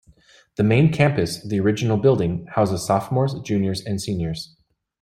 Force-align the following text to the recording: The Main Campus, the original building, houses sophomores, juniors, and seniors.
The 0.55 0.63
Main 0.63 0.91
Campus, 0.91 1.47
the 1.47 1.59
original 1.59 1.95
building, 1.95 2.47
houses 2.55 2.83
sophomores, 2.87 3.35
juniors, 3.41 3.85
and 3.85 4.01
seniors. 4.01 4.55